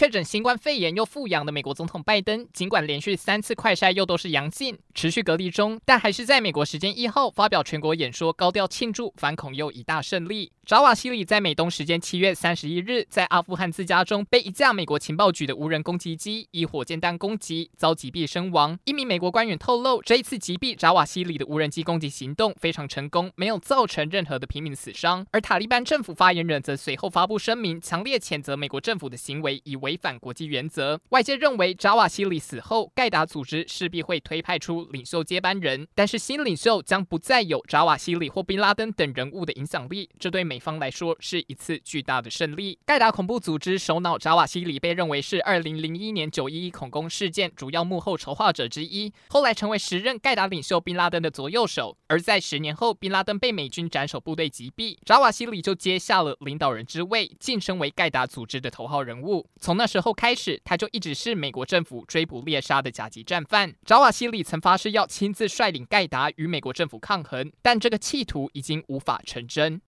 [0.00, 10.52] 确诊新冠肺炎又复阳的美国总统拜登，尽管连续三次快筛又都是阳性，持续隔离中，但还是在美国时间一号发表全国演说，高调庆祝反恐又一大胜利。
[10.64, 18.78] 扎瓦希里在美东时间七月三十一日，在阿富汗自家中被一架美国情报局的无人攻击机以火箭弹攻击，遭击毙身亡。
[18.86, 25.26] 一名美国官员透露，这一次击毙扎瓦希里的无人机攻击行动非常成功，没有造成任何的平民死伤。
[25.32, 31.00] 而塔利班政府发言人则随后发布声明，强烈谴责美国政府的行为以为违反国际原则。
[31.08, 40.08] 外界认为，扎瓦希里死后，盖达组织势必会推派出领袖接班人，但是新领袖将不再有扎瓦希里或宾拉登等人物的影响力。
[40.20, 42.78] 这对美方来说是一次巨大的胜利。
[42.86, 51.96] 盖达恐怖组织首脑扎瓦希里被认为是二零零一年九一一恐攻事件主要幕后筹划者之一，后来成为时任盖达领袖宾拉登的左右手。
[52.06, 59.44] 而在十年后，宾拉登被美军斩首部队击毙，扎瓦希里就接下了领导人之位，晋升为盖达组织的头号人物。
[59.60, 63.74] 从那时候开始，他就一直是美国政府追捕猎杀的甲级战犯。
[63.86, 69.78] 扎瓦西里曾发誓要亲自率领盖达与美国政府抗衡，但这个企图已经无法成真。